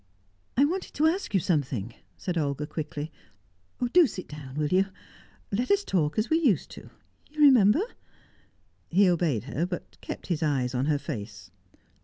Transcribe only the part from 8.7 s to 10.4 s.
He obeyed her, but kept